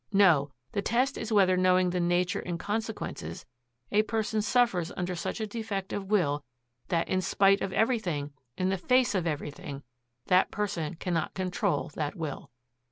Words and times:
No; 0.11 0.49
the 0.71 0.81
test 0.81 1.15
is 1.15 1.31
whether 1.31 1.55
knowing 1.55 1.91
the 1.91 1.99
nature 1.99 2.39
and 2.39 2.57
consequences, 2.59 3.45
a 3.91 4.01
person 4.01 4.41
suffers 4.41 4.91
under 4.97 5.15
such 5.15 5.39
a 5.39 5.45
defect 5.45 5.93
of 5.93 6.09
will 6.09 6.43
that 6.87 7.07
in 7.07 7.21
spite 7.21 7.61
of 7.61 7.71
everything, 7.71 8.33
in 8.57 8.69
the 8.69 8.79
face 8.79 9.13
of 9.13 9.27
everything, 9.27 9.83
that 10.25 10.49
person 10.49 10.95
cannot 10.95 11.35
control 11.35 11.89
that 11.93 12.15
will." 12.15 12.49